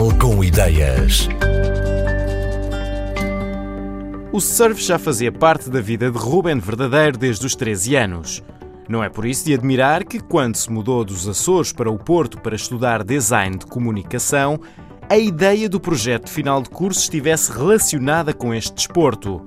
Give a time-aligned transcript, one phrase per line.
[0.00, 1.28] Portugal com ideias.
[4.32, 8.42] O surf já fazia parte da vida de Ruben Verdadeiro desde os 13 anos.
[8.88, 12.40] Não é por isso de admirar que, quando se mudou dos Açores para o Porto
[12.40, 14.58] para estudar design de comunicação,
[15.06, 19.46] a ideia do projeto final de curso estivesse relacionada com este desporto.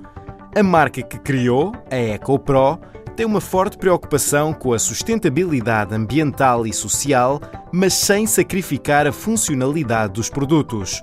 [0.54, 2.78] A marca que criou, a EcoPro,
[3.16, 7.40] tem uma forte preocupação com a sustentabilidade ambiental e social,
[7.72, 11.00] mas sem sacrificar a funcionalidade dos produtos.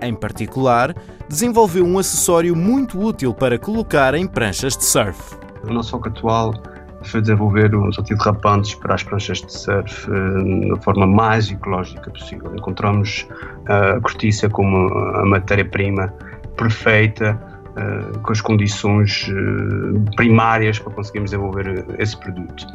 [0.00, 0.94] Em particular,
[1.28, 5.36] desenvolveu um acessório muito útil para colocar em pranchas de surf.
[5.62, 6.54] O nosso foco atual
[7.02, 12.54] foi desenvolver uns antiderrapantes para as pranchas de surf da eh, forma mais ecológica possível.
[12.54, 13.26] Encontramos
[13.68, 16.12] eh, a cortiça como a matéria-prima
[16.56, 22.66] perfeita uh, com as condições uh, primárias para conseguirmos desenvolver esse produto.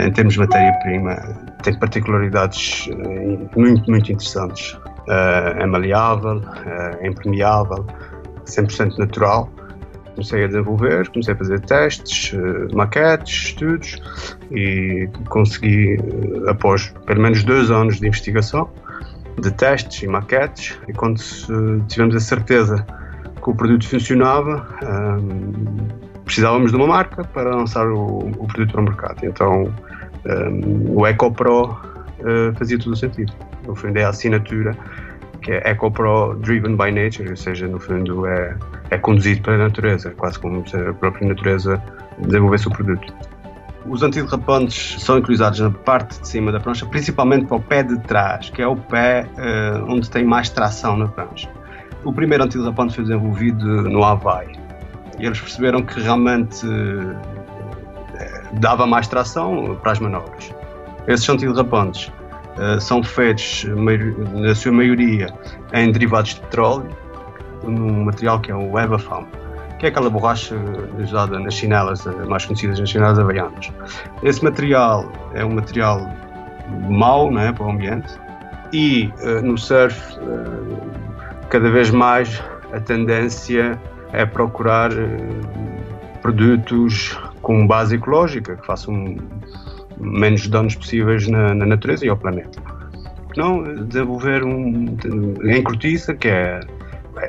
[0.00, 1.16] Em termos de matéria-prima,
[1.62, 2.88] tem particularidades
[3.54, 4.78] muito, muito interessantes.
[5.08, 6.42] é maleável,
[7.00, 7.86] é impermeável,
[8.46, 9.50] 100% natural.
[10.14, 12.34] Comecei a desenvolver, comecei a fazer testes,
[12.72, 14.00] maquetes, estudos
[14.50, 15.98] e consegui,
[16.48, 18.70] após pelo menos dois anos de investigação,
[19.40, 21.20] de testes e maquetes, e quando
[21.88, 22.86] tivemos a certeza
[23.46, 25.86] que o produto funcionava, um,
[26.24, 29.24] precisávamos de uma marca para lançar o, o produto para o mercado.
[29.24, 29.72] Então
[30.26, 33.32] um, o EcoPro uh, fazia todo o sentido.
[33.64, 34.76] No fundo é a assinatura
[35.42, 38.56] que é EcoPro Driven by Nature, ou seja, no fundo é,
[38.90, 41.80] é conduzido pela natureza, quase como se a própria natureza
[42.18, 43.14] desenvolvesse o produto.
[43.88, 47.96] Os antiderrapantes são utilizados na parte de cima da prancha, principalmente para o pé de
[48.00, 51.48] trás, que é o pé uh, onde tem mais tração na prancha.
[52.06, 54.52] O primeiro antiderrapante foi desenvolvido no Havaí
[55.18, 56.64] e eles perceberam que realmente
[58.14, 60.54] eh, dava mais tração para as manobras.
[61.08, 62.12] Esses antiderrapantes
[62.58, 63.64] uh, são feitos,
[64.34, 65.26] na sua maioria,
[65.72, 66.88] em derivados de petróleo,
[67.64, 69.26] num material que é o Evafam,
[69.80, 70.54] que é aquela borracha
[71.02, 73.72] usada nas chinelas, eh, mais conhecidas nas chinelas havaianas.
[74.22, 76.08] Esse material é um material
[76.88, 78.14] mau né, para o ambiente
[78.72, 80.95] e uh, no surf uh,
[81.50, 82.42] cada vez mais
[82.72, 83.80] a tendência
[84.12, 85.06] é procurar eh,
[86.20, 89.16] produtos com base ecológica, que façam
[89.98, 92.60] menos danos possíveis na, na natureza e ao planeta.
[93.36, 94.96] Não desenvolver um
[95.44, 96.60] em cortiça, que é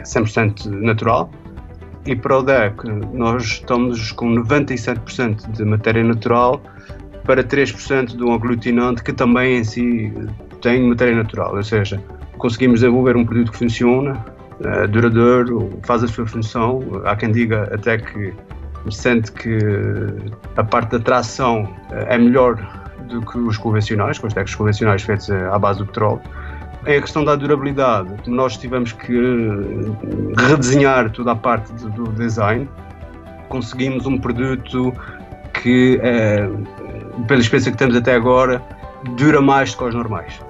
[0.03, 1.29] 100% natural,
[2.05, 2.83] e para o DEC
[3.13, 6.61] nós estamos com 97% de matéria natural
[7.25, 10.13] para 3% de um aglutinante que também em si
[10.61, 12.01] tem matéria natural, ou seja,
[12.37, 14.25] conseguimos desenvolver um produto que funciona,
[14.59, 16.81] uh, duradouro, faz a sua função.
[17.05, 18.33] Há quem diga até que
[18.89, 19.57] sente que
[20.55, 22.55] a parte da tração uh, é melhor
[23.09, 26.19] do que os convencionais, com os decks convencionais feitos eh, à base do petróleo.
[26.85, 29.17] Em a questão da durabilidade, nós tivemos que
[30.37, 32.67] redesenhar toda a parte do, design.
[33.47, 34.93] Conseguimos um produto
[35.53, 36.01] que,
[37.29, 38.61] pela experiência que temos até agora,
[39.15, 40.46] dura mais do que os normais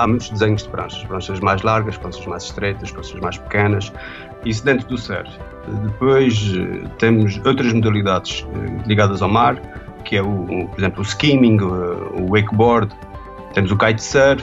[0.00, 3.92] há muitos desenhos de pranchas, pranchas mais largas, pranchas mais estreitas, pranchas mais pequenas,
[4.44, 5.30] isso dentro do surf.
[5.84, 9.60] Depois eh, temos outras modalidades eh, ligadas ao mar,
[10.04, 12.94] que é, o, por exemplo, o skimming, o wakeboard,
[13.52, 14.42] temos o kitesurf,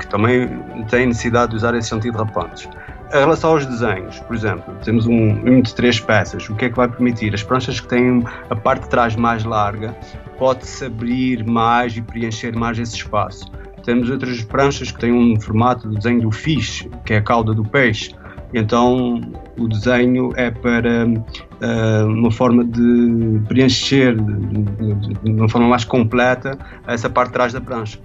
[0.00, 0.48] que também
[0.88, 2.68] tem necessidade de usar esses antiderrapantes.
[3.12, 6.48] Em relação aos desenhos, por exemplo, temos um, um de três peças.
[6.48, 7.34] O que é que vai permitir?
[7.34, 9.96] As pranchas que têm a parte de trás mais larga
[10.38, 13.50] pode-se abrir mais e preencher mais esse espaço.
[13.90, 17.52] Temos outras pranchas que têm um formato de desenho do fish, que é a cauda
[17.52, 18.14] do peixe.
[18.54, 19.20] Então
[19.58, 26.56] o desenho é para uh, uma forma de preencher de, de, uma forma mais completa
[26.86, 27.98] essa parte de trás da prancha.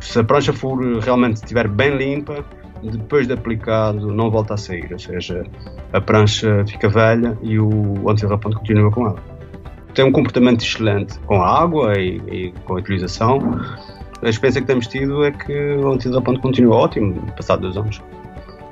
[0.00, 2.44] Se a prancha for realmente estiver bem limpa,
[2.80, 5.42] depois de aplicado não volta a sair, ou seja,
[5.92, 9.18] a prancha fica velha e o antiderrapante continua com ela.
[9.94, 13.40] Tem um comportamento excelente com a água e, e com a utilização
[14.24, 18.02] a experiência que temos tido é que o antiderrapante continua ótimo, passado dois anos.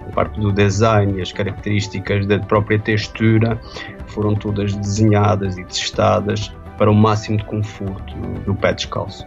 [0.08, 3.60] A parte do design e as características da própria textura
[4.06, 8.14] foram todas desenhadas e testadas para o máximo de conforto
[8.44, 9.25] do pé descalço.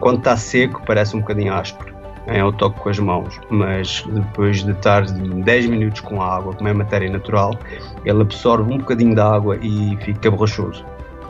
[0.00, 4.62] Quando está seco, parece um bocadinho áspero em ao toque com as mãos, mas depois
[4.62, 7.58] de estar 10 minutos com a água, como é matéria natural,
[8.04, 10.84] ele absorve um bocadinho da água e fica borrachoso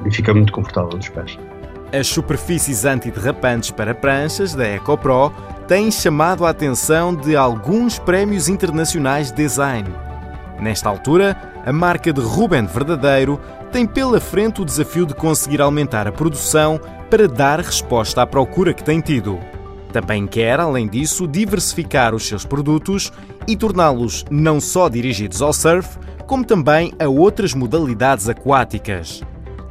[0.05, 1.39] e fica muito confortável nos pés.
[1.91, 5.33] As superfícies antiderrapantes para pranchas da EcoPro
[5.67, 9.89] têm chamado a atenção de alguns prémios internacionais de design.
[10.61, 13.41] Nesta altura, a marca de Ruben Verdadeiro
[13.73, 18.75] tem pela frente o desafio de conseguir aumentar a produção para dar resposta à procura
[18.75, 19.39] que tem tido.
[19.91, 23.11] Também quer, além disso, diversificar os seus produtos
[23.47, 29.23] e torná-los não só dirigidos ao surf, como também a outras modalidades aquáticas.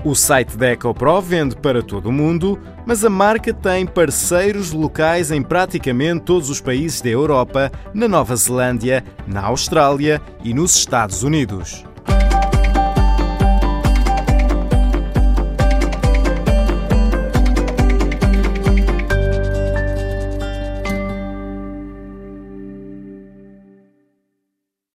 [0.04, 5.32] O site da EcoPro vende para todo o mundo, mas a marca tem parceiros locais
[5.32, 11.24] em praticamente todos os países da Europa, na Nova Zelândia, na Austrália e nos Estados
[11.24, 11.87] Unidos.